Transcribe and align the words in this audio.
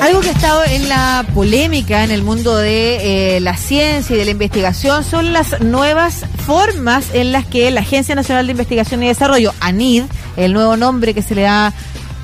Algo 0.00 0.22
que 0.22 0.28
ha 0.28 0.32
estado 0.32 0.64
en 0.64 0.88
la 0.88 1.26
polémica 1.34 2.04
en 2.04 2.10
el 2.10 2.22
mundo 2.22 2.56
de 2.56 3.36
eh, 3.36 3.40
la 3.40 3.56
ciencia 3.56 4.16
y 4.16 4.18
de 4.18 4.24
la 4.24 4.30
investigación 4.30 5.04
son 5.04 5.34
las 5.34 5.60
nuevas 5.60 6.24
formas 6.46 7.14
en 7.14 7.32
las 7.32 7.44
que 7.44 7.70
la 7.70 7.80
Agencia 7.80 8.14
Nacional 8.14 8.46
de 8.46 8.52
Investigación 8.52 9.02
y 9.02 9.08
Desarrollo, 9.08 9.52
ANID, 9.60 10.04
el 10.38 10.54
nuevo 10.54 10.78
nombre 10.78 11.12
que 11.12 11.20
se 11.20 11.34
le 11.34 11.42
da 11.42 11.74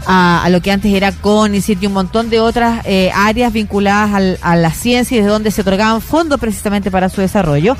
a, 0.06 0.46
lo 0.50 0.60
que 0.60 0.70
antes 0.70 0.92
era 0.92 1.12
CONICIT 1.12 1.82
y 1.82 1.86
un 1.86 1.92
montón 1.92 2.30
de 2.30 2.40
otras 2.40 2.84
eh, 2.84 3.10
áreas 3.14 3.52
vinculadas 3.52 4.38
a 4.40 4.56
la 4.56 4.70
ciencia 4.70 5.18
y 5.18 5.20
de 5.20 5.26
donde 5.26 5.50
se 5.50 5.62
otorgaban 5.62 6.00
fondos 6.00 6.38
precisamente 6.40 6.90
para 6.90 7.08
su 7.08 7.20
desarrollo. 7.20 7.76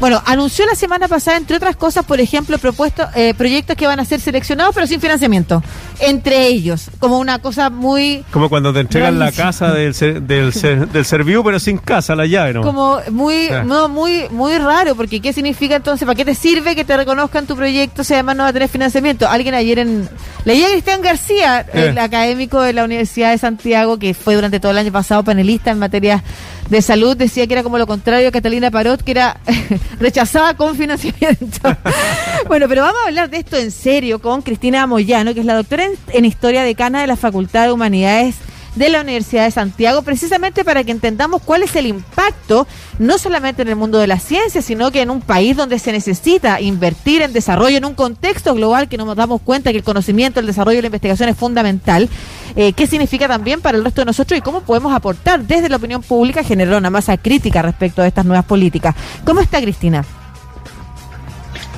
Bueno, 0.00 0.22
anunció 0.26 0.66
la 0.66 0.74
semana 0.74 1.08
pasada, 1.08 1.36
entre 1.36 1.56
otras 1.56 1.76
cosas, 1.76 2.04
por 2.04 2.20
ejemplo, 2.20 2.58
propuesto, 2.58 3.06
eh, 3.14 3.34
proyectos 3.34 3.76
que 3.76 3.86
van 3.86 4.00
a 4.00 4.04
ser 4.04 4.20
seleccionados 4.20 4.74
pero 4.74 4.86
sin 4.86 5.00
financiamiento. 5.00 5.62
Entre 6.00 6.46
ellos, 6.46 6.90
como 6.98 7.18
una 7.18 7.40
cosa 7.40 7.70
muy... 7.70 8.24
Como 8.30 8.48
cuando 8.48 8.72
te 8.72 8.80
entregan 8.80 9.18
la 9.18 9.32
casa 9.32 9.72
del, 9.72 9.92
del, 10.26 10.52
del 10.92 11.04
Serviu, 11.04 11.42
pero 11.44 11.58
sin 11.58 11.78
casa, 11.78 12.14
la 12.14 12.26
llave, 12.26 12.54
¿no? 12.54 12.62
Como 12.62 13.00
muy, 13.10 13.48
no, 13.64 13.88
muy, 13.88 14.28
muy 14.30 14.58
raro, 14.58 14.94
porque 14.94 15.20
¿qué 15.20 15.32
significa 15.32 15.76
entonces? 15.76 16.06
¿Para 16.06 16.16
qué 16.16 16.24
te 16.24 16.34
sirve 16.34 16.74
que 16.74 16.84
te 16.84 16.96
reconozcan 16.96 17.46
tu 17.46 17.56
proyecto 17.56 18.04
si 18.04 18.14
además 18.14 18.36
no 18.36 18.42
va 18.44 18.50
a 18.50 18.52
tener 18.52 18.68
financiamiento? 18.68 19.28
Alguien 19.28 19.54
ayer 19.54 19.78
en... 19.78 20.08
Leía 20.44 20.66
a 20.66 20.70
Cristian 20.70 21.02
García, 21.02 21.66
el 21.72 21.96
eh. 21.96 22.00
académico 22.00 22.60
de 22.60 22.72
la 22.72 22.84
Universidad 22.84 23.30
de 23.30 23.38
Santiago, 23.38 23.98
que 23.98 24.14
fue 24.14 24.34
durante 24.34 24.60
todo 24.60 24.72
el 24.72 24.78
año 24.78 24.92
pasado 24.92 25.22
panelista 25.22 25.70
en 25.70 25.78
materia 25.78 26.22
de 26.68 26.82
salud, 26.82 27.16
decía 27.16 27.46
que 27.46 27.54
era 27.54 27.62
como 27.62 27.78
lo 27.78 27.86
contrario 27.86 28.28
a 28.28 28.32
Catalina 28.32 28.70
Parot, 28.70 29.02
que 29.02 29.12
era 29.12 29.40
rechazada 30.00 30.54
con 30.54 30.76
financiamiento. 30.76 31.76
bueno, 32.48 32.66
pero 32.68 32.82
vamos 32.82 33.00
a 33.04 33.08
hablar 33.08 33.30
de 33.30 33.38
esto 33.38 33.56
en 33.56 33.70
serio 33.70 34.20
con 34.20 34.42
Cristina 34.42 34.86
Moyano, 34.86 35.34
que 35.34 35.40
es 35.40 35.46
la 35.46 35.54
doctora 35.54 35.86
en 36.12 36.24
Historia 36.24 36.62
Decana 36.62 37.00
de 37.00 37.06
la 37.06 37.16
Facultad 37.16 37.66
de 37.66 37.72
Humanidades 37.72 38.36
de 38.74 38.88
la 38.88 39.00
Universidad 39.00 39.44
de 39.44 39.50
Santiago, 39.50 40.02
precisamente 40.02 40.64
para 40.64 40.84
que 40.84 40.92
entendamos 40.92 41.42
cuál 41.42 41.62
es 41.62 41.74
el 41.76 41.86
impacto, 41.86 42.66
no 42.98 43.18
solamente 43.18 43.62
en 43.62 43.68
el 43.68 43.76
mundo 43.76 43.98
de 43.98 44.06
la 44.06 44.18
ciencia, 44.18 44.62
sino 44.62 44.90
que 44.90 45.02
en 45.02 45.10
un 45.10 45.20
país 45.20 45.56
donde 45.56 45.78
se 45.78 45.92
necesita 45.92 46.60
invertir 46.60 47.22
en 47.22 47.32
desarrollo, 47.32 47.76
en 47.76 47.84
un 47.84 47.94
contexto 47.94 48.54
global 48.54 48.88
que 48.88 48.96
nos 48.96 49.16
damos 49.16 49.40
cuenta 49.42 49.70
que 49.70 49.78
el 49.78 49.84
conocimiento, 49.84 50.40
el 50.40 50.46
desarrollo 50.46 50.78
y 50.78 50.82
la 50.82 50.86
investigación 50.86 51.28
es 51.28 51.36
fundamental, 51.36 52.08
eh, 52.56 52.72
qué 52.72 52.86
significa 52.86 53.28
también 53.28 53.60
para 53.60 53.78
el 53.78 53.84
resto 53.84 54.00
de 54.00 54.06
nosotros 54.06 54.38
y 54.38 54.42
cómo 54.42 54.62
podemos 54.62 54.94
aportar 54.94 55.42
desde 55.44 55.68
la 55.68 55.76
opinión 55.76 56.02
pública, 56.02 56.42
generar 56.42 56.78
una 56.78 56.90
masa 56.90 57.16
crítica 57.16 57.62
respecto 57.62 58.02
a 58.02 58.06
estas 58.06 58.24
nuevas 58.24 58.44
políticas. 58.44 58.94
¿Cómo 59.24 59.40
está 59.40 59.60
Cristina? 59.60 60.04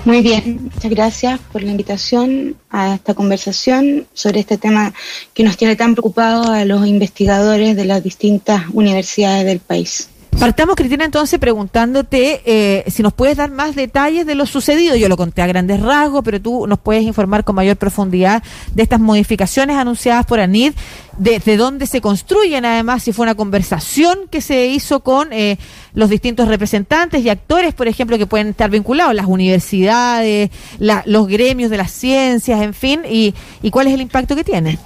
Muy 0.07 0.23
bien, 0.23 0.71
muchas 0.73 0.91
gracias 0.91 1.41
por 1.53 1.63
la 1.63 1.71
invitación 1.71 2.57
a 2.71 2.95
esta 2.95 3.13
conversación 3.13 4.07
sobre 4.15 4.41
este 4.41 4.57
tema 4.57 4.95
que 5.35 5.45
nos 5.45 5.59
tiene 5.59 5.77
tan 5.77 5.95
preocupados 5.95 6.49
a 6.49 6.65
los 6.65 6.87
investigadores 6.87 7.77
de 7.77 7.85
las 7.85 8.03
distintas 8.03 8.65
universidades 8.73 9.45
del 9.45 9.61
país. 9.61 10.09
Partamos, 10.41 10.75
Cristina, 10.75 11.05
entonces 11.05 11.39
preguntándote 11.39 12.41
eh, 12.47 12.91
si 12.91 13.03
nos 13.03 13.13
puedes 13.13 13.37
dar 13.37 13.51
más 13.51 13.75
detalles 13.75 14.25
de 14.25 14.35
lo 14.35 14.47
sucedido. 14.47 14.97
Yo 14.97 15.11
lo 15.11 15.19
conté 15.19 15.43
a 15.43 15.47
grandes 15.47 15.81
rasgos, 15.81 16.23
pero 16.25 16.41
tú 16.41 16.67
nos 16.67 16.79
puedes 16.79 17.03
informar 17.03 17.45
con 17.45 17.57
mayor 17.57 17.77
profundidad 17.77 18.43
de 18.75 18.83
estas 18.83 19.01
modificaciones 19.01 19.77
anunciadas 19.77 20.25
por 20.25 20.41
ANID, 20.41 20.73
de, 21.19 21.57
dónde 21.59 21.87
se 21.87 22.01
construyen, 22.01 22.65
además, 22.65 23.03
si 23.03 23.13
fue 23.13 23.25
una 23.25 23.35
conversación 23.35 24.21
que 24.31 24.41
se 24.41 24.69
hizo 24.69 25.01
con 25.01 25.31
eh, 25.35 25.59
los 25.93 26.09
distintos 26.09 26.49
representantes 26.49 27.23
y 27.23 27.29
actores, 27.29 27.75
por 27.75 27.87
ejemplo, 27.87 28.17
que 28.17 28.27
pueden 28.27 28.49
estar 28.49 28.71
vinculados, 28.71 29.15
las 29.15 29.27
universidades, 29.27 30.49
los 30.79 31.29
gremios 31.29 31.71
de 31.71 31.77
las 31.77 31.91
ciencias, 31.91 32.63
en 32.63 32.73
fin, 32.73 33.03
y, 33.07 33.35
y 33.61 33.71
cuál 33.71 33.89
es 33.89 33.93
el 33.93 34.01
impacto 34.01 34.35
que 34.35 34.45
tiene. 34.45 34.79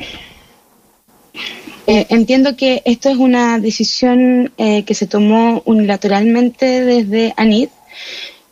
Eh, 1.87 2.07
entiendo 2.09 2.57
que 2.57 2.83
esto 2.87 3.11
es 3.11 3.17
una 3.17 3.59
decisión 3.59 4.53
eh, 4.57 4.85
que 4.85 4.95
se 4.95 5.07
tomó 5.07 5.63
unilateralmente 5.67 6.83
desde 6.83 7.35
ANID, 7.37 7.69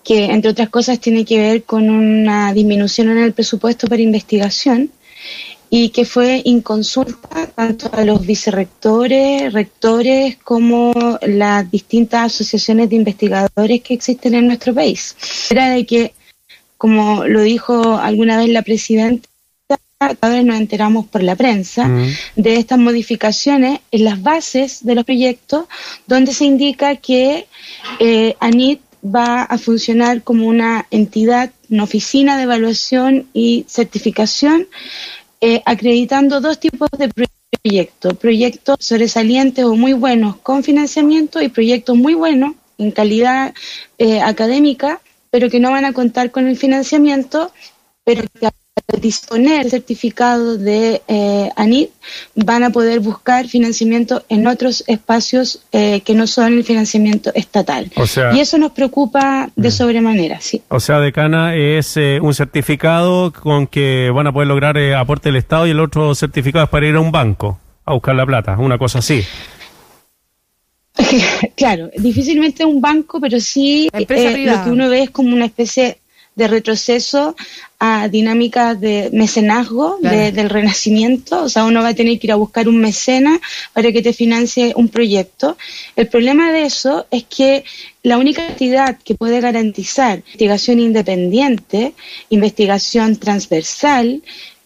que 0.05 0.25
entre 0.27 0.51
otras 0.51 0.69
cosas 0.69 1.01
tiene 1.01 1.25
que 1.25 1.39
ver 1.39 1.63
con 1.63 1.89
una 1.89 2.53
disminución 2.53 3.09
en 3.11 3.19
el 3.19 3.33
presupuesto 3.33 3.87
para 3.87 4.03
investigación 4.03 4.91
y 5.71 5.89
que 5.89 6.05
fue 6.05 6.42
inconsulta 6.45 7.47
tanto 7.47 7.89
a 7.95 8.05
los 8.05 8.27
vicerrectores, 8.27 9.51
rectores, 9.55 10.37
como 10.37 10.92
las 11.23 11.71
distintas 11.71 12.35
asociaciones 12.35 12.91
de 12.91 12.97
investigadores 12.97 13.81
que 13.81 13.95
existen 13.95 14.35
en 14.35 14.48
nuestro 14.48 14.75
país. 14.75 15.17
Era 15.48 15.71
de 15.71 15.87
que, 15.87 16.13
como 16.77 17.25
lo 17.27 17.41
dijo 17.41 17.97
alguna 17.97 18.37
vez 18.37 18.51
la 18.51 18.61
presidenta, 18.61 19.27
vez 20.08 20.45
nos 20.45 20.57
enteramos 20.57 21.07
por 21.07 21.23
la 21.23 21.36
prensa 21.36 21.89
de 22.36 22.57
estas 22.57 22.79
modificaciones 22.79 23.80
en 23.90 24.05
las 24.05 24.23
bases 24.23 24.85
de 24.85 24.95
los 24.95 25.05
proyectos, 25.05 25.64
donde 26.07 26.33
se 26.33 26.45
indica 26.45 26.96
que 26.96 27.46
eh, 27.98 28.35
ANIT 28.41 28.80
va 29.05 29.42
a 29.42 29.58
funcionar 29.58 30.23
como 30.23 30.46
una 30.46 30.86
entidad, 30.91 31.51
una 31.70 31.85
oficina 31.85 32.36
de 32.36 32.45
evaluación 32.45 33.27
y 33.33 33.64
certificación, 33.68 34.68
eh, 35.41 35.62
acreditando 35.64 36.41
dos 36.41 36.61
tipos 36.61 36.89
de 36.96 37.11
proyectos, 37.62 38.17
proyectos 38.17 38.77
sobresalientes 38.80 39.64
o 39.64 39.74
muy 39.74 39.92
buenos 39.92 40.36
con 40.36 40.62
financiamiento 40.62 41.42
y 41.42 41.48
proyectos 41.48 41.96
muy 41.96 42.14
buenos 42.14 42.55
en 42.79 42.91
calidad 42.92 43.55
eh, 43.98 44.20
académica, 44.20 45.01
pero 45.30 45.51
que 45.51 45.61
no 45.61 45.70
van 45.70 45.85
a 45.85 45.92
contar 45.92 46.30
con 46.30 46.46
el 46.46 46.57
financiamiento, 46.57 47.52
pero 48.05 48.23
que 48.39 48.48
disponer 49.01 49.69
certificado 49.69 50.57
de 50.57 51.03
eh, 51.09 51.51
ANID 51.57 51.89
van 52.35 52.63
a 52.63 52.71
poder 52.71 53.01
buscar 53.01 53.47
financiamiento 53.49 54.25
en 54.29 54.47
otros 54.47 54.85
espacios 54.87 55.63
eh, 55.73 56.01
que 56.03 56.15
no 56.15 56.27
son 56.27 56.55
el 56.55 56.65
financiamiento 56.65 57.33
estatal. 57.35 57.91
y 58.33 58.41
eso 58.41 58.59
nos 58.59 58.73
preocupa 58.73 59.51
de 59.57 59.69
mm. 59.69 59.73
sobremanera, 59.73 60.41
sí. 60.41 60.63
O 60.69 60.81
sea, 60.81 61.01
decana 61.01 61.55
es 61.55 61.97
eh, 61.97 62.19
un 62.21 62.35
certificado 62.35 63.33
con 63.33 63.67
que 63.67 64.11
van 64.15 64.27
a 64.27 64.33
poder 64.33 64.49
lograr 64.49 64.77
eh, 64.79 64.95
aporte 64.95 65.29
del 65.29 65.37
Estado 65.37 65.67
y 65.67 65.71
el 65.71 65.81
otro 65.81 66.15
certificado 66.15 66.65
es 66.65 66.71
para 66.71 66.87
ir 66.87 66.95
a 66.95 67.01
un 67.01 67.13
banco 67.13 67.59
a 67.85 67.95
buscar 67.95 68.15
la 68.15 68.27
plata, 68.27 68.57
una 68.59 68.79
cosa 68.79 69.01
así. 69.01 69.23
claro, 71.57 71.91
difícilmente 71.97 72.65
un 72.65 72.81
banco, 72.81 73.21
pero 73.21 73.41
sí 73.41 73.91
lo 73.93 74.07
que 74.07 74.71
uno 74.71 74.89
ve 74.89 75.05
es 75.05 75.11
como 75.11 75.35
una 75.35 75.47
especie 75.47 75.99
de 76.35 76.48
retroceso 76.48 77.37
a 77.79 78.09
dinámicas 78.09 78.81
de 78.81 79.11
mecenazgo 79.13 79.98
del 80.01 80.48
renacimiento, 80.48 81.45
o 81.45 81.48
sea, 81.48 81.65
uno 81.65 81.83
va 81.83 81.89
a 81.89 81.95
tener 81.95 82.19
que 82.19 82.29
ir 82.29 82.33
a 82.33 82.37
buscar 82.37 82.69
un 82.69 82.79
mecena 82.79 83.41
para 83.73 83.91
que 83.93 84.03
te 84.03 84.13
financie 84.13 84.73
un 84.77 84.89
proyecto. 84.89 85.57
El 85.97 86.07
problema 86.07 86.53
de 86.53 86.65
eso 86.65 87.07
es 87.11 87.25
que 87.25 87.65
la 88.03 88.19
única 88.19 88.47
entidad 88.47 88.98
que 89.05 89.15
puede 89.15 89.41
garantizar 89.41 90.19
investigación 90.19 90.81
independiente, 90.81 91.95
investigación 92.31 93.17
transversal, 93.17 94.23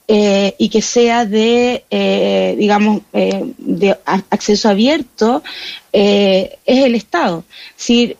eh, 0.08 0.54
y 0.56 0.68
que 0.68 0.82
sea 0.82 1.24
de, 1.24 1.84
eh, 1.90 2.54
digamos, 2.56 3.02
eh, 3.12 3.42
de 3.58 3.98
acceso 4.04 4.68
abierto, 4.68 5.42
es 5.92 6.50
el 6.64 6.94
Estado. 6.94 7.44
Si, 7.74 8.14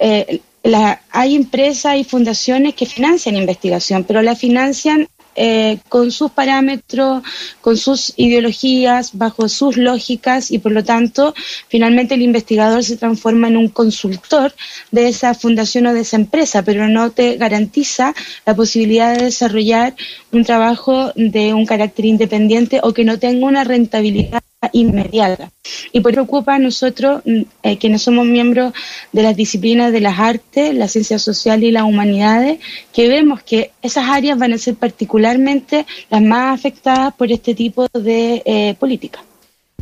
hay 1.11 1.35
empresas 1.35 1.97
y 1.97 2.05
fundaciones 2.05 2.75
que 2.75 2.87
financian 2.87 3.37
investigación, 3.37 4.05
pero 4.05 4.23
la 4.23 4.35
financian 4.35 5.09
eh, 5.39 5.81
con 5.91 6.11
sus 6.11 6.31
parámetros, 6.31 7.23
con 7.61 7.77
sus 7.77 8.15
ideologías, 8.17 9.11
bajo 9.13 9.51
sus 9.51 9.77
lógicas 9.77 10.51
y 10.51 10.59
por 10.59 10.73
lo 10.73 10.83
tanto 10.83 11.35
finalmente 11.69 12.15
el 12.15 12.23
investigador 12.23 12.83
se 12.83 12.97
transforma 12.97 13.49
en 13.49 13.59
un 13.59 13.69
consultor 13.69 14.55
de 14.91 15.09
esa 15.09 15.35
fundación 15.35 15.87
o 15.87 15.93
de 15.93 16.01
esa 16.01 16.17
empresa, 16.17 16.63
pero 16.63 16.89
no 16.89 17.11
te 17.11 17.37
garantiza 17.37 18.15
la 18.47 18.57
posibilidad 18.57 19.15
de 19.15 19.25
desarrollar 19.25 19.95
un 20.33 20.43
trabajo 20.43 21.13
de 21.17 21.53
un 21.53 21.67
carácter 21.67 22.07
independiente 22.07 22.81
o 22.83 22.95
que 22.95 23.05
no 23.05 23.19
tenga 23.19 23.47
una 23.47 23.63
rentabilidad 23.63 24.43
inmediata. 24.81 25.51
Y 25.93 26.01
por 26.01 26.13
eso 26.13 26.27
preocupa 26.27 26.55
a 26.55 26.59
nosotros, 26.59 27.23
mm, 27.25 27.43
eh, 27.63 27.79
quienes 27.79 28.03
somos 28.03 28.27
miembros 28.27 28.73
de 29.13 29.23
las 29.23 29.37
disciplinas 29.37 29.93
de 29.93 30.01
las 30.01 30.19
artes, 30.19 30.75
las 30.75 30.93
ciencias 30.93 31.23
sociales 31.23 31.69
y 31.69 31.73
las 31.73 31.85
humanidades, 31.85 32.59
que 32.93 33.09
vemos 33.09 33.43
que 33.43 33.71
esas 33.83 34.09
áreas 34.09 34.39
van 34.39 34.53
a 34.53 34.59
ser 34.59 34.75
particularmente 34.75 35.87
las 36.11 36.23
más 36.23 36.59
afectadas 36.59 37.15
por 37.15 37.31
este 37.31 37.55
tipo 37.55 37.87
de 37.89 38.43
eh, 38.45 38.75
política. 38.79 39.21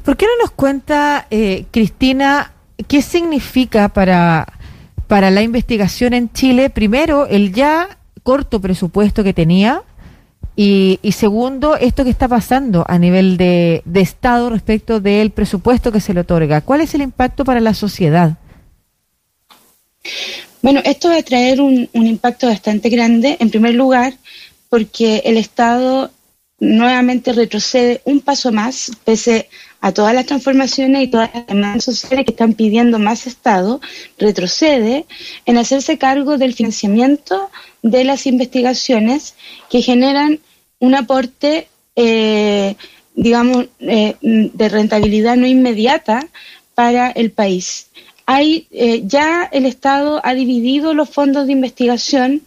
¿Por 0.04 0.16
qué 0.16 0.26
no 0.26 0.42
nos 0.42 0.50
cuenta, 0.50 1.26
eh, 1.30 1.64
Cristina, 1.70 2.52
qué 2.88 3.00
significa 3.00 3.88
para, 3.88 4.46
para 5.06 5.30
la 5.30 5.42
investigación 5.42 6.12
en 6.12 6.30
Chile, 6.32 6.68
primero, 6.68 7.26
el 7.26 7.52
ya 7.54 7.96
corto 8.22 8.60
presupuesto 8.60 9.24
que 9.24 9.32
tenía? 9.32 9.82
Y, 10.56 11.00
segundo, 11.12 11.76
esto 11.76 12.04
que 12.04 12.10
está 12.10 12.28
pasando 12.28 12.84
a 12.86 12.98
nivel 12.98 13.36
de, 13.36 13.82
Estado 13.94 14.50
respecto 14.50 15.00
del 15.00 15.30
presupuesto 15.30 15.90
que 15.90 16.00
se 16.00 16.14
le 16.14 16.20
otorga. 16.20 16.60
¿Cuál 16.60 16.80
es 16.80 16.94
el 16.94 17.02
impacto 17.02 17.44
para 17.44 17.60
la 17.60 17.74
sociedad? 17.74 18.38
Bueno, 20.62 20.80
esto 20.84 21.08
va 21.08 21.18
a 21.18 21.22
traer 21.22 21.60
un, 21.60 21.88
impacto 21.92 22.46
bastante 22.46 22.88
grande, 22.88 23.36
en 23.40 23.50
primer 23.50 23.74
lugar, 23.74 24.14
porque 24.68 25.22
el 25.24 25.36
Estado 25.36 26.10
nuevamente 26.64 27.32
retrocede 27.32 28.00
un 28.04 28.20
paso 28.20 28.50
más, 28.52 28.90
pese 29.04 29.48
a 29.80 29.92
todas 29.92 30.14
las 30.14 30.26
transformaciones 30.26 31.02
y 31.02 31.08
todas 31.08 31.30
las 31.34 31.46
demandas 31.46 31.84
sociales 31.84 32.24
que 32.24 32.32
están 32.32 32.54
pidiendo 32.54 32.98
más 32.98 33.26
Estado, 33.26 33.80
retrocede 34.18 35.04
en 35.44 35.58
hacerse 35.58 35.98
cargo 35.98 36.38
del 36.38 36.54
financiamiento 36.54 37.50
de 37.82 38.04
las 38.04 38.26
investigaciones 38.26 39.34
que 39.68 39.82
generan 39.82 40.40
un 40.78 40.94
aporte, 40.94 41.68
eh, 41.96 42.76
digamos, 43.14 43.66
eh, 43.80 44.16
de 44.22 44.68
rentabilidad 44.68 45.36
no 45.36 45.46
inmediata 45.46 46.26
para 46.74 47.10
el 47.10 47.30
país. 47.30 47.88
Hay 48.26 48.66
eh, 48.70 49.02
ya 49.04 49.48
el 49.52 49.66
Estado 49.66 50.20
ha 50.24 50.32
dividido 50.32 50.94
los 50.94 51.10
fondos 51.10 51.46
de 51.46 51.52
investigación 51.52 52.40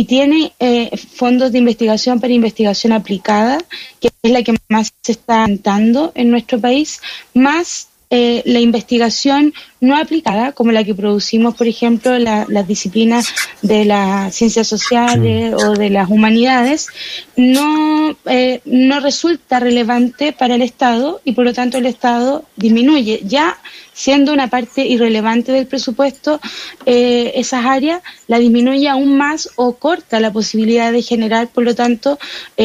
y 0.00 0.06
tiene 0.06 0.54
eh, 0.58 0.96
fondos 0.96 1.52
de 1.52 1.58
investigación 1.58 2.20
para 2.20 2.32
investigación 2.32 2.94
aplicada, 2.94 3.58
que 4.00 4.08
es 4.22 4.32
la 4.32 4.42
que 4.42 4.56
más 4.70 4.94
se 5.02 5.12
está 5.12 5.44
dando 5.62 6.12
en 6.14 6.30
nuestro 6.30 6.58
país, 6.58 7.02
más 7.34 7.89
eh, 8.12 8.42
la 8.44 8.58
investigación 8.58 9.54
no 9.80 9.96
aplicada, 9.96 10.50
como 10.50 10.72
la 10.72 10.82
que 10.82 10.96
producimos, 10.96 11.54
por 11.54 11.68
ejemplo, 11.68 12.18
las 12.18 12.66
disciplinas 12.66 13.28
de 13.62 13.84
las 13.84 14.34
ciencias 14.34 14.66
sociales 14.66 15.54
o 15.54 15.74
de 15.74 15.90
las 15.90 16.10
humanidades, 16.10 16.88
no, 17.36 18.16
eh, 18.26 18.62
no 18.64 18.98
resulta 18.98 19.60
relevante 19.60 20.32
para 20.32 20.56
el 20.56 20.62
Estado 20.62 21.20
y 21.24 21.32
por 21.32 21.44
lo 21.44 21.52
tanto 21.54 21.78
el 21.78 21.86
Estado 21.86 22.44
disminuye. 22.56 23.20
Ya 23.24 23.58
siendo 23.92 24.32
una 24.32 24.50
parte 24.50 24.84
irrelevante 24.84 25.52
del 25.52 25.68
presupuesto, 25.68 26.40
eh, 26.86 27.30
esas 27.36 27.64
áreas 27.64 28.02
la 28.26 28.40
disminuye 28.40 28.88
aún 28.88 29.16
más 29.16 29.50
o 29.54 29.76
corta 29.76 30.18
la 30.18 30.32
posibilidad 30.32 30.90
de 30.90 31.02
generar, 31.02 31.46
por 31.46 31.62
lo 31.62 31.76
tanto, 31.76 32.18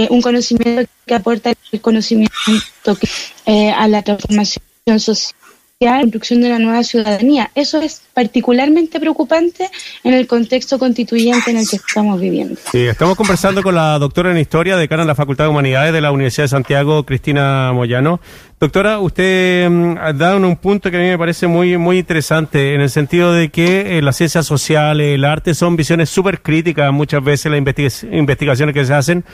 un 0.09 0.23
conocimiento 0.23 0.89
que 1.05 1.13
aporta 1.13 1.53
el 1.71 1.81
conocimiento 1.81 2.97
a 3.45 3.87
la 3.87 4.01
transformación 4.01 4.63
social 4.87 5.33
construcción 5.79 6.41
de 6.41 6.47
una 6.47 6.59
nueva 6.59 6.83
ciudadanía. 6.83 7.51
Eso 7.55 7.81
es 7.81 8.01
particularmente 8.13 8.99
preocupante 8.99 9.69
en 10.03 10.13
el 10.13 10.27
contexto 10.27 10.79
constituyente 10.79 11.51
en 11.51 11.57
el 11.57 11.67
que 11.67 11.77
estamos 11.77 12.19
viviendo. 12.19 12.55
Sí, 12.71 12.85
estamos 12.85 13.15
conversando 13.15 13.61
con 13.61 13.75
la 13.75 13.97
doctora 13.99 14.31
en 14.31 14.37
Historia, 14.37 14.77
decana 14.77 15.03
de 15.03 15.07
la 15.07 15.15
Facultad 15.15 15.45
de 15.45 15.49
Humanidades 15.49 15.91
de 15.91 16.01
la 16.01 16.11
Universidad 16.11 16.45
de 16.45 16.49
Santiago, 16.49 17.03
Cristina 17.03 17.71
Moyano. 17.73 18.19
Doctora, 18.59 18.99
usted 18.99 19.69
mm, 19.69 20.17
dado 20.17 20.37
un 20.37 20.55
punto 20.55 20.89
que 20.89 20.97
a 20.97 20.99
mí 20.99 21.07
me 21.07 21.17
parece 21.17 21.47
muy, 21.47 21.77
muy 21.77 21.97
interesante, 21.97 22.73
en 22.73 22.81
el 22.81 22.89
sentido 22.89 23.33
de 23.33 23.49
que 23.49 23.97
eh, 23.97 24.01
las 24.01 24.15
ciencias 24.15 24.45
sociales, 24.45 25.15
el 25.15 25.25
arte 25.25 25.53
son 25.53 25.75
visiones 25.75 26.09
súper 26.09 26.41
críticas 26.41 26.93
muchas 26.93 27.23
veces 27.23 27.51
las 27.51 28.03
investigaciones 28.11 28.73
que 28.73 28.85
se 28.85 28.93
hacen 28.93 29.25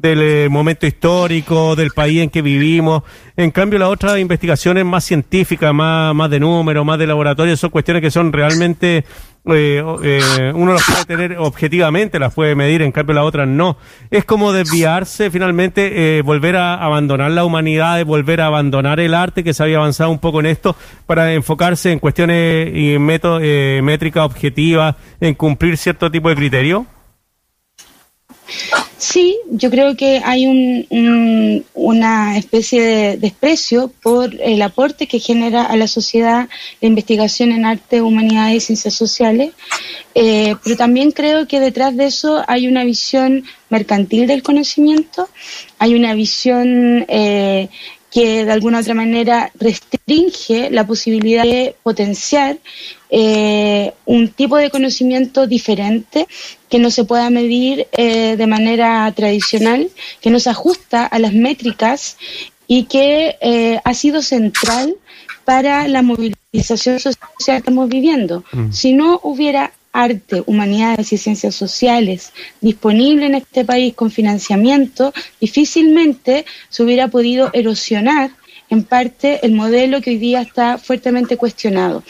del 0.00 0.22
eh, 0.22 0.48
momento 0.48 0.86
histórico, 0.86 1.76
del 1.76 1.90
país 1.90 2.22
en 2.22 2.30
que 2.30 2.42
vivimos. 2.42 3.02
En 3.36 3.50
cambio, 3.50 3.78
las 3.78 3.88
otras 3.88 4.18
investigaciones 4.18 4.84
más 4.84 5.04
científicas, 5.04 5.74
más, 5.74 6.14
más 6.14 6.30
de 6.30 6.40
número, 6.40 6.84
más 6.84 6.98
de 6.98 7.06
laboratorio, 7.06 7.56
son 7.56 7.70
cuestiones 7.70 8.02
que 8.02 8.10
son 8.10 8.32
realmente, 8.32 9.04
eh, 9.46 9.84
eh, 10.02 10.52
uno 10.54 10.72
las 10.72 10.84
puede 10.84 11.04
tener 11.04 11.38
objetivamente, 11.38 12.18
las 12.18 12.32
puede 12.32 12.54
medir, 12.54 12.80
en 12.82 12.92
cambio 12.92 13.14
las 13.14 13.24
otras 13.24 13.46
no. 13.46 13.76
Es 14.10 14.24
como 14.24 14.52
desviarse 14.52 15.30
finalmente, 15.30 16.22
volver 16.22 16.56
a 16.56 16.74
abandonar 16.74 17.30
la 17.30 17.44
humanidad, 17.44 18.04
volver 18.04 18.40
a 18.40 18.46
abandonar 18.46 19.00
el 19.00 19.14
arte, 19.14 19.44
que 19.44 19.52
se 19.52 19.62
había 19.62 19.76
avanzado 19.76 20.10
un 20.10 20.18
poco 20.18 20.40
en 20.40 20.46
esto, 20.46 20.76
para 21.06 21.34
enfocarse 21.34 21.92
en 21.92 21.98
cuestiones 21.98 22.70
y 22.74 22.98
métodos, 22.98 23.42
métricas 23.82 24.24
objetivas, 24.24 24.96
en 25.20 25.34
cumplir 25.34 25.76
cierto 25.76 26.10
tipo 26.10 26.30
de 26.30 26.36
criterio. 26.36 26.86
Sí, 29.00 29.38
yo 29.50 29.70
creo 29.70 29.96
que 29.96 30.20
hay 30.22 30.44
un, 30.44 31.64
una 31.72 32.36
especie 32.36 32.82
de 32.82 33.16
desprecio 33.16 33.90
por 34.02 34.34
el 34.38 34.60
aporte 34.60 35.06
que 35.06 35.18
genera 35.18 35.64
a 35.64 35.74
la 35.76 35.86
sociedad 35.86 36.50
la 36.82 36.88
investigación 36.88 37.50
en 37.50 37.64
arte, 37.64 38.02
humanidades 38.02 38.56
y 38.56 38.66
ciencias 38.66 38.92
sociales, 38.92 39.52
eh, 40.14 40.54
pero 40.62 40.76
también 40.76 41.12
creo 41.12 41.48
que 41.48 41.60
detrás 41.60 41.96
de 41.96 42.04
eso 42.04 42.44
hay 42.46 42.68
una 42.68 42.84
visión 42.84 43.44
mercantil 43.70 44.26
del 44.26 44.42
conocimiento, 44.42 45.30
hay 45.78 45.94
una 45.94 46.12
visión 46.12 47.06
eh, 47.08 47.70
que 48.10 48.44
de 48.44 48.52
alguna 48.52 48.80
otra 48.80 48.94
manera 48.94 49.50
restringe 49.58 50.70
la 50.70 50.86
posibilidad 50.86 51.44
de 51.44 51.76
potenciar 51.82 52.58
eh, 53.08 53.92
un 54.04 54.28
tipo 54.28 54.56
de 54.56 54.70
conocimiento 54.70 55.46
diferente 55.46 56.26
que 56.68 56.78
no 56.78 56.90
se 56.90 57.04
pueda 57.04 57.30
medir 57.30 57.86
eh, 57.92 58.36
de 58.36 58.46
manera 58.46 59.10
tradicional, 59.12 59.90
que 60.20 60.30
no 60.30 60.40
se 60.40 60.50
ajusta 60.50 61.06
a 61.06 61.18
las 61.18 61.32
métricas 61.32 62.16
y 62.66 62.84
que 62.84 63.36
eh, 63.40 63.80
ha 63.84 63.94
sido 63.94 64.22
central 64.22 64.94
para 65.44 65.88
la 65.88 66.02
movilización 66.02 67.00
social 67.00 67.28
que 67.38 67.56
estamos 67.56 67.88
viviendo. 67.88 68.44
Mm. 68.52 68.72
Si 68.72 68.92
no 68.92 69.20
hubiera 69.22 69.72
arte, 69.92 70.42
humanidades 70.46 71.12
y 71.12 71.18
ciencias 71.18 71.54
sociales 71.54 72.32
disponible 72.60 73.26
en 73.26 73.34
este 73.34 73.64
país 73.64 73.94
con 73.94 74.10
financiamiento, 74.10 75.12
difícilmente 75.40 76.44
se 76.68 76.82
hubiera 76.82 77.08
podido 77.08 77.50
erosionar 77.52 78.30
en 78.68 78.84
parte 78.84 79.44
el 79.44 79.52
modelo 79.52 80.00
que 80.00 80.10
hoy 80.10 80.18
día 80.18 80.42
está 80.42 80.78
fuertemente 80.78 81.36
cuestionado. 81.36 82.04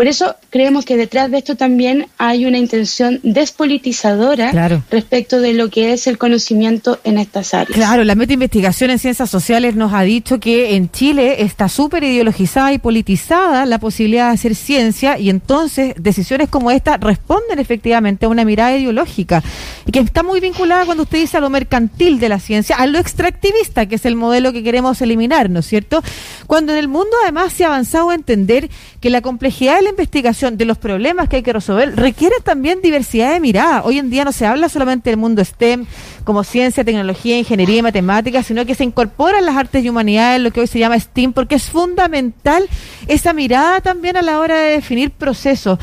Por 0.00 0.08
eso 0.08 0.34
creemos 0.48 0.86
que 0.86 0.96
detrás 0.96 1.30
de 1.30 1.36
esto 1.36 1.56
también 1.58 2.06
hay 2.16 2.46
una 2.46 2.56
intención 2.56 3.20
despolitizadora 3.22 4.80
respecto 4.90 5.42
de 5.42 5.52
lo 5.52 5.68
que 5.68 5.92
es 5.92 6.06
el 6.06 6.16
conocimiento 6.16 6.98
en 7.04 7.18
estas 7.18 7.52
áreas. 7.52 7.76
Claro, 7.76 8.02
la 8.04 8.14
meta 8.14 8.32
investigación 8.32 8.88
en 8.88 8.98
ciencias 8.98 9.28
sociales 9.28 9.76
nos 9.76 9.92
ha 9.92 10.00
dicho 10.00 10.40
que 10.40 10.74
en 10.74 10.90
Chile 10.90 11.42
está 11.42 11.68
súper 11.68 12.02
ideologizada 12.04 12.72
y 12.72 12.78
politizada 12.78 13.66
la 13.66 13.78
posibilidad 13.78 14.28
de 14.28 14.36
hacer 14.36 14.54
ciencia 14.54 15.18
y 15.18 15.28
entonces 15.28 15.92
decisiones 15.98 16.48
como 16.48 16.70
esta 16.70 16.96
responden 16.96 17.58
efectivamente 17.58 18.24
a 18.24 18.30
una 18.30 18.46
mirada 18.46 18.74
ideológica 18.74 19.42
y 19.84 19.92
que 19.92 20.00
está 20.00 20.22
muy 20.22 20.40
vinculada 20.40 20.86
cuando 20.86 21.02
usted 21.02 21.18
dice 21.18 21.36
a 21.36 21.40
lo 21.40 21.50
mercantil 21.50 22.18
de 22.20 22.30
la 22.30 22.40
ciencia, 22.40 22.76
a 22.76 22.86
lo 22.86 22.98
extractivista, 22.98 23.84
que 23.84 23.96
es 23.96 24.06
el 24.06 24.16
modelo 24.16 24.54
que 24.54 24.62
queremos 24.62 25.02
eliminar, 25.02 25.50
¿no 25.50 25.60
es 25.60 25.66
cierto? 25.66 26.02
Cuando 26.46 26.72
en 26.72 26.78
el 26.78 26.88
mundo 26.88 27.10
además 27.22 27.52
se 27.52 27.64
ha 27.64 27.66
avanzado 27.66 28.08
a 28.08 28.14
entender 28.14 28.70
que 29.02 29.10
la 29.10 29.20
complejidad 29.20 29.76
de 29.76 29.82
la 29.82 29.89
investigación 29.90 30.56
de 30.56 30.64
los 30.64 30.78
problemas 30.78 31.28
que 31.28 31.36
hay 31.36 31.42
que 31.42 31.52
resolver 31.52 31.94
requiere 31.96 32.36
también 32.42 32.80
diversidad 32.80 33.32
de 33.32 33.40
mirada. 33.40 33.82
Hoy 33.84 33.98
en 33.98 34.10
día 34.10 34.24
no 34.24 34.32
se 34.32 34.46
habla 34.46 34.68
solamente 34.68 35.10
del 35.10 35.18
mundo 35.18 35.44
STEM 35.44 35.86
como 36.24 36.44
ciencia, 36.44 36.84
tecnología, 36.84 37.38
ingeniería 37.38 37.78
y 37.78 37.82
matemáticas, 37.82 38.46
sino 38.46 38.64
que 38.64 38.74
se 38.74 38.84
incorporan 38.84 39.44
las 39.44 39.56
artes 39.56 39.84
y 39.84 39.88
humanidades, 39.88 40.40
lo 40.40 40.50
que 40.50 40.60
hoy 40.60 40.66
se 40.66 40.78
llama 40.78 40.98
STEAM, 40.98 41.32
porque 41.32 41.56
es 41.56 41.64
fundamental 41.70 42.68
esa 43.06 43.32
mirada 43.32 43.80
también 43.80 44.16
a 44.16 44.22
la 44.22 44.40
hora 44.40 44.56
de 44.58 44.72
definir 44.72 45.10
procesos. 45.10 45.78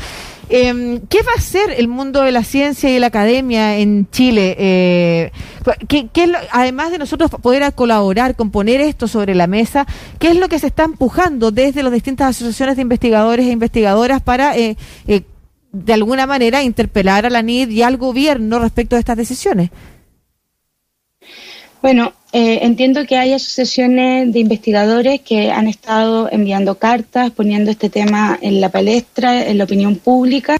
Eh, 0.50 1.00
¿Qué 1.08 1.22
va 1.22 1.32
a 1.32 1.38
hacer 1.38 1.70
el 1.76 1.88
mundo 1.88 2.22
de 2.22 2.32
la 2.32 2.42
ciencia 2.42 2.94
y 2.94 2.98
la 2.98 3.08
academia 3.08 3.76
en 3.76 4.08
Chile? 4.10 4.56
Eh, 4.58 5.32
¿qué, 5.88 6.08
además 6.50 6.90
de 6.90 6.98
nosotros 6.98 7.30
poder 7.30 7.72
colaborar 7.74 8.36
con 8.36 8.50
poner 8.50 8.80
esto 8.80 9.08
sobre 9.08 9.34
la 9.34 9.46
mesa, 9.46 9.86
¿qué 10.18 10.28
es 10.28 10.36
lo 10.36 10.48
que 10.48 10.58
se 10.58 10.68
está 10.68 10.84
empujando 10.84 11.50
desde 11.50 11.82
las 11.82 11.92
distintas 11.92 12.30
asociaciones 12.30 12.76
de 12.76 12.82
investigadores 12.82 13.46
e 13.46 13.50
investigadoras 13.50 14.22
para, 14.22 14.56
eh, 14.56 14.76
eh, 15.06 15.22
de 15.72 15.92
alguna 15.92 16.26
manera, 16.26 16.62
interpelar 16.62 17.26
a 17.26 17.30
la 17.30 17.42
NID 17.42 17.70
y 17.70 17.82
al 17.82 17.96
gobierno 17.96 18.58
respecto 18.58 18.96
de 18.96 19.00
estas 19.00 19.16
decisiones? 19.16 19.70
Bueno, 21.82 22.12
eh, 22.32 22.58
entiendo 22.62 23.06
que 23.06 23.16
hay 23.16 23.32
asociaciones 23.32 24.32
de 24.32 24.40
investigadores 24.40 25.20
que 25.22 25.50
han 25.50 25.66
estado 25.66 26.28
enviando 26.30 26.74
cartas, 26.74 27.30
poniendo 27.30 27.70
este 27.70 27.88
tema 27.88 28.38
en 28.42 28.60
la 28.60 28.68
palestra, 28.68 29.46
en 29.46 29.56
la 29.56 29.64
opinión 29.64 29.96
pública. 29.96 30.58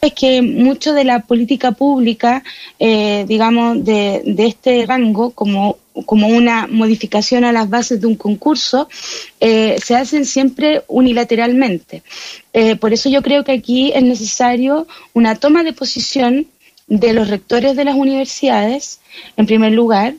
Es 0.00 0.12
que 0.12 0.42
mucho 0.42 0.92
de 0.92 1.04
la 1.04 1.20
política 1.20 1.72
pública, 1.72 2.42
eh, 2.78 3.24
digamos, 3.26 3.82
de, 3.84 4.22
este 4.38 4.84
rango, 4.86 5.30
como, 5.30 5.78
como 6.04 6.28
una 6.28 6.66
modificación 6.66 7.44
a 7.44 7.52
las 7.52 7.68
bases 7.70 8.00
de 8.00 8.06
un 8.06 8.16
concurso, 8.16 8.88
eh, 9.40 9.76
se 9.82 9.94
hacen 9.94 10.26
siempre 10.26 10.82
unilateralmente. 10.88 12.02
por 12.78 12.92
eso 12.92 13.08
yo 13.08 13.22
creo 13.22 13.42
que 13.42 13.52
aquí 13.52 13.92
es 13.94 14.02
necesario 14.02 14.86
una 15.12 15.34
toma 15.34 15.64
de 15.64 15.72
posición 15.72 16.46
de 16.86 17.12
los 17.14 17.28
rectores 17.28 17.76
de 17.76 17.84
las 17.84 17.94
universidades, 17.94 19.00
en 19.36 19.46
primer 19.46 19.72
lugar, 19.72 20.14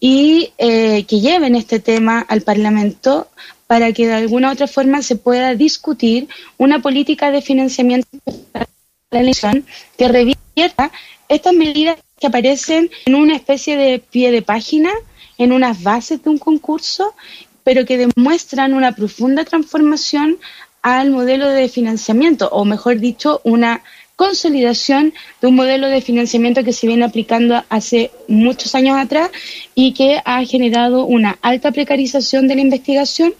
y 0.00 0.52
eh, 0.56 1.04
que 1.04 1.20
lleven 1.20 1.54
este 1.54 1.78
tema 1.78 2.24
al 2.26 2.40
Parlamento 2.40 3.28
para 3.66 3.92
que 3.92 4.06
de 4.06 4.14
alguna 4.14 4.48
u 4.48 4.52
otra 4.52 4.66
forma 4.66 5.02
se 5.02 5.14
pueda 5.14 5.54
discutir 5.54 6.28
una 6.56 6.80
política 6.80 7.30
de 7.30 7.42
financiamiento 7.42 8.08
para 8.50 8.66
la 9.10 9.20
elección 9.20 9.64
que 9.96 10.08
revierta 10.08 10.90
estas 11.28 11.52
medidas 11.52 11.98
que 12.18 12.26
aparecen 12.26 12.90
en 13.06 13.14
una 13.14 13.36
especie 13.36 13.76
de 13.76 13.98
pie 13.98 14.32
de 14.32 14.42
página, 14.42 14.90
en 15.38 15.52
unas 15.52 15.82
bases 15.82 16.22
de 16.22 16.30
un 16.30 16.38
concurso, 16.38 17.14
pero 17.62 17.84
que 17.84 17.96
demuestran 17.96 18.74
una 18.74 18.92
profunda 18.92 19.44
transformación 19.44 20.38
al 20.82 21.10
modelo 21.10 21.48
de 21.48 21.68
financiamiento, 21.68 22.48
o 22.50 22.64
mejor 22.64 22.98
dicho, 22.98 23.40
una 23.44 23.82
consolidación 24.16 25.14
de 25.40 25.48
un 25.48 25.54
modelo 25.54 25.88
de 25.88 26.02
financiamiento 26.02 26.62
que 26.62 26.74
se 26.74 26.86
viene 26.86 27.06
aplicando 27.06 27.64
hace 27.70 28.10
muchos 28.28 28.74
años 28.74 28.98
atrás 28.98 29.30
y 29.74 29.94
que 29.94 30.20
ha 30.24 30.44
generado 30.44 31.06
una 31.06 31.38
alta 31.40 31.72
precarización 31.72 32.46
de 32.46 32.56
la 32.56 32.60
investigación 32.60 33.32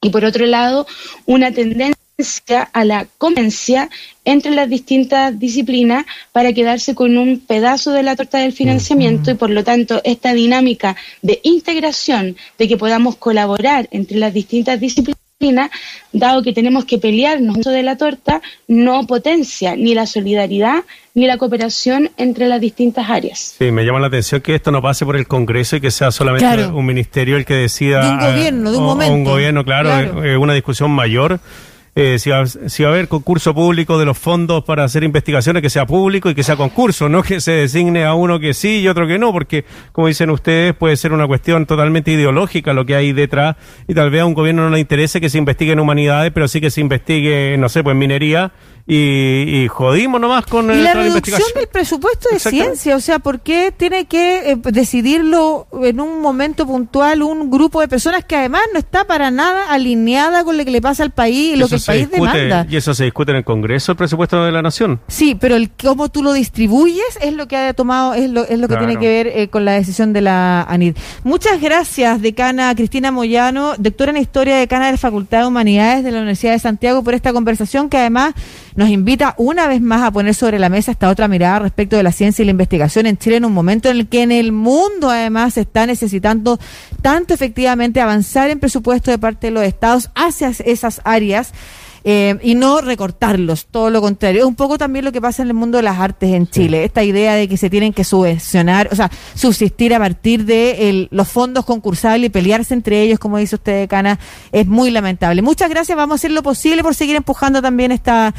y 0.00 0.08
por 0.08 0.24
otro 0.24 0.46
lado 0.46 0.86
una 1.26 1.52
tendencia 1.52 1.96
a 2.72 2.84
la 2.86 3.06
conveniencia 3.18 3.90
entre 4.24 4.52
las 4.52 4.70
distintas 4.70 5.38
disciplinas 5.38 6.06
para 6.32 6.54
quedarse 6.54 6.94
con 6.94 7.18
un 7.18 7.40
pedazo 7.40 7.92
de 7.92 8.02
la 8.02 8.16
torta 8.16 8.38
del 8.38 8.54
financiamiento 8.54 9.30
y 9.30 9.34
por 9.34 9.50
lo 9.50 9.64
tanto 9.64 10.00
esta 10.02 10.32
dinámica 10.32 10.96
de 11.20 11.40
integración, 11.42 12.36
de 12.56 12.68
que 12.68 12.78
podamos 12.78 13.16
colaborar 13.16 13.86
entre 13.90 14.16
las 14.16 14.32
distintas 14.32 14.80
disciplinas, 14.80 15.25
dado 16.12 16.42
que 16.42 16.52
tenemos 16.52 16.84
que 16.84 16.98
pelearnos 16.98 17.60
de 17.60 17.82
la 17.82 17.96
torta, 17.96 18.40
no 18.68 19.06
potencia 19.06 19.76
ni 19.76 19.94
la 19.94 20.06
solidaridad 20.06 20.84
ni 21.14 21.26
la 21.26 21.36
cooperación 21.36 22.10
entre 22.16 22.46
las 22.48 22.60
distintas 22.60 23.08
áreas. 23.10 23.54
Sí, 23.58 23.70
me 23.70 23.84
llama 23.84 24.00
la 24.00 24.06
atención 24.06 24.40
que 24.40 24.54
esto 24.54 24.70
no 24.70 24.80
pase 24.80 25.04
por 25.04 25.16
el 25.16 25.26
Congreso 25.26 25.76
y 25.76 25.80
que 25.80 25.90
sea 25.90 26.10
solamente 26.10 26.66
un 26.66 26.86
ministerio 26.86 27.36
el 27.36 27.44
que 27.44 27.54
decida. 27.54 28.02
De 28.02 28.10
un 28.10 28.32
gobierno, 28.32 28.72
de 28.72 28.78
un 28.78 28.84
momento. 28.84 29.14
Un 29.14 29.24
gobierno, 29.24 29.64
claro, 29.64 30.24
Es 30.24 30.38
una 30.38 30.54
discusión 30.54 30.90
mayor 30.90 31.40
eh, 31.98 32.18
si, 32.18 32.28
va, 32.28 32.40
a 32.44 32.88
haber 32.92 33.08
concurso 33.08 33.54
público 33.54 33.98
de 33.98 34.04
los 34.04 34.18
fondos 34.18 34.62
para 34.64 34.84
hacer 34.84 35.02
investigaciones, 35.02 35.62
que 35.62 35.70
sea 35.70 35.86
público 35.86 36.28
y 36.28 36.34
que 36.34 36.42
sea 36.42 36.54
concurso, 36.54 37.08
no 37.08 37.22
que 37.22 37.40
se 37.40 37.52
designe 37.52 38.04
a 38.04 38.12
uno 38.12 38.38
que 38.38 38.52
sí 38.52 38.80
y 38.80 38.88
otro 38.88 39.06
que 39.06 39.18
no, 39.18 39.32
porque, 39.32 39.64
como 39.92 40.06
dicen 40.06 40.28
ustedes, 40.28 40.74
puede 40.74 40.98
ser 40.98 41.14
una 41.14 41.26
cuestión 41.26 41.64
totalmente 41.64 42.12
ideológica 42.12 42.74
lo 42.74 42.84
que 42.84 42.96
hay 42.96 43.14
detrás 43.14 43.56
y 43.88 43.94
tal 43.94 44.10
vez 44.10 44.20
a 44.20 44.26
un 44.26 44.34
gobierno 44.34 44.64
no 44.64 44.74
le 44.74 44.78
interese 44.78 45.22
que 45.22 45.30
se 45.30 45.38
investigue 45.38 45.72
en 45.72 45.80
humanidades, 45.80 46.32
pero 46.32 46.48
sí 46.48 46.60
que 46.60 46.70
se 46.70 46.82
investigue, 46.82 47.56
no 47.56 47.70
sé, 47.70 47.82
pues 47.82 47.94
en 47.94 47.98
minería 47.98 48.52
y, 48.88 49.62
y, 49.62 49.68
jodimos 49.68 50.20
nomás 50.20 50.46
con 50.46 50.72
y 50.72 50.80
la 50.80 50.94
reducción 50.94 51.40
del 51.56 51.66
presupuesto 51.66 52.28
de 52.30 52.38
ciencia, 52.38 52.94
o 52.94 53.00
sea, 53.00 53.18
¿por 53.18 53.40
qué 53.40 53.72
tiene 53.76 54.04
que 54.04 54.52
eh, 54.52 54.56
decidirlo 54.62 55.66
en 55.82 56.00
un 56.00 56.20
momento 56.20 56.64
puntual 56.66 57.22
un 57.22 57.50
grupo 57.50 57.80
de 57.80 57.88
personas 57.88 58.24
que 58.24 58.36
además 58.36 58.62
no 58.72 58.78
está 58.78 59.04
para 59.04 59.32
nada 59.32 59.72
alineada 59.72 60.44
con 60.44 60.56
lo 60.56 60.64
que 60.64 60.70
le 60.70 60.80
pasa 60.80 61.02
al 61.02 61.10
país 61.10 61.54
y 61.54 61.56
lo 61.56 61.68
que 61.68 61.76
el 61.76 61.80
país 61.80 62.10
demanda? 62.10 62.64
Y 62.70 62.76
eso 62.76 62.94
se 62.94 63.04
discute 63.04 63.32
en 63.32 63.38
el 63.38 63.44
Congreso, 63.44 63.90
el 63.90 63.98
presupuesto 63.98 64.44
de 64.44 64.52
la 64.52 64.62
Nación. 64.62 65.00
Sí, 65.08 65.34
pero 65.34 65.56
el 65.56 65.70
cómo 65.70 66.08
tú 66.08 66.22
lo 66.22 66.32
distribuyes 66.32 67.18
es 67.20 67.32
lo 67.32 67.48
que 67.48 67.56
ha 67.56 67.74
tomado, 67.74 68.14
es 68.14 68.30
lo, 68.30 68.44
es 68.44 68.58
lo 68.58 68.68
que 68.68 68.76
tiene 68.76 68.98
que 68.98 69.08
ver 69.08 69.26
eh, 69.26 69.48
con 69.48 69.64
la 69.64 69.72
decisión 69.72 70.12
de 70.12 70.20
la 70.20 70.62
ANID. 70.62 70.96
Muchas 71.24 71.60
gracias, 71.60 72.22
decana 72.22 72.72
Cristina 72.76 73.10
Moyano, 73.10 73.74
doctora 73.78 74.12
en 74.12 74.18
Historia 74.18 74.56
decana 74.56 74.86
de 74.86 74.92
la 74.92 74.98
Facultad 74.98 75.40
de 75.40 75.46
Humanidades 75.46 76.04
de 76.04 76.12
la 76.12 76.18
Universidad 76.18 76.52
de 76.52 76.60
Santiago, 76.60 77.02
por 77.02 77.14
esta 77.14 77.32
conversación 77.32 77.88
que 77.88 77.98
además 77.98 78.34
nos 78.76 78.90
invita 78.90 79.34
una 79.38 79.66
vez 79.66 79.80
más 79.80 80.02
a 80.02 80.10
poner 80.10 80.34
sobre 80.34 80.58
la 80.58 80.68
mesa 80.68 80.92
esta 80.92 81.08
otra 81.08 81.28
mirada 81.28 81.60
respecto 81.60 81.96
de 81.96 82.02
la 82.02 82.12
ciencia 82.12 82.42
y 82.42 82.46
la 82.46 82.50
investigación 82.50 83.06
en 83.06 83.16
Chile 83.16 83.36
en 83.36 83.46
un 83.46 83.52
momento 83.52 83.88
en 83.88 83.96
el 83.96 84.08
que 84.08 84.22
en 84.22 84.30
el 84.30 84.52
mundo 84.52 85.10
además 85.10 85.54
se 85.54 85.62
está 85.62 85.86
necesitando 85.86 86.60
tanto 87.00 87.32
efectivamente 87.32 88.00
avanzar 88.00 88.50
en 88.50 88.60
presupuesto 88.60 89.10
de 89.10 89.18
parte 89.18 89.46
de 89.48 89.52
los 89.52 89.64
estados 89.64 90.10
hacia 90.14 90.52
esas 90.64 91.00
áreas. 91.04 91.52
Eh, 92.08 92.38
y 92.40 92.54
no 92.54 92.80
recortarlos, 92.80 93.66
todo 93.66 93.90
lo 93.90 94.00
contrario. 94.00 94.42
Es 94.42 94.46
un 94.46 94.54
poco 94.54 94.78
también 94.78 95.04
lo 95.04 95.10
que 95.10 95.20
pasa 95.20 95.42
en 95.42 95.48
el 95.48 95.54
mundo 95.54 95.78
de 95.78 95.82
las 95.82 95.98
artes 95.98 96.32
en 96.34 96.46
Chile, 96.46 96.84
esta 96.84 97.02
idea 97.02 97.34
de 97.34 97.48
que 97.48 97.56
se 97.56 97.68
tienen 97.68 97.92
que 97.92 98.04
subvencionar, 98.04 98.88
o 98.92 98.94
sea, 98.94 99.10
subsistir 99.34 99.92
a 99.92 99.98
partir 99.98 100.44
de 100.44 101.08
los 101.10 101.26
fondos 101.26 101.64
concursables 101.64 102.28
y 102.28 102.30
pelearse 102.30 102.74
entre 102.74 103.02
ellos, 103.02 103.18
como 103.18 103.38
dice 103.38 103.56
usted, 103.56 103.88
Cana, 103.88 104.20
es 104.52 104.68
muy 104.68 104.92
lamentable. 104.92 105.42
Muchas 105.42 105.68
gracias, 105.68 105.96
vamos 105.96 106.14
a 106.14 106.18
hacer 106.20 106.30
lo 106.30 106.44
posible 106.44 106.84
por 106.84 106.94
seguir 106.94 107.16
empujando 107.16 107.60
también 107.60 107.90
esta 107.90 108.32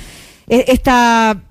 esta 0.47 1.41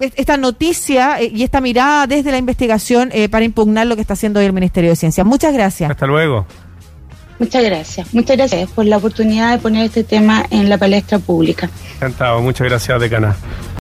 esta 0.00 0.36
noticia 0.36 1.20
eh, 1.20 1.30
y 1.34 1.42
esta 1.42 1.60
mirada 1.60 2.06
desde 2.06 2.30
la 2.30 2.38
investigación 2.38 3.10
eh, 3.12 3.28
para 3.28 3.44
impugnar 3.44 3.86
lo 3.86 3.96
que 3.96 4.02
está 4.02 4.14
haciendo 4.14 4.40
hoy 4.40 4.46
el 4.46 4.52
Ministerio 4.52 4.90
de 4.90 4.96
Ciencia. 4.96 5.24
Muchas 5.24 5.52
gracias. 5.52 5.90
Hasta 5.90 6.06
luego. 6.06 6.46
Muchas 7.38 7.64
gracias. 7.64 8.14
Muchas 8.14 8.36
gracias 8.36 8.70
por 8.70 8.84
la 8.84 8.96
oportunidad 8.96 9.52
de 9.52 9.58
poner 9.58 9.84
este 9.86 10.02
tema 10.02 10.44
en 10.50 10.68
la 10.68 10.76
palestra 10.76 11.18
pública. 11.18 11.70
Encantado. 11.96 12.40
Muchas 12.40 12.66
gracias, 12.68 13.00
decana. 13.00 13.36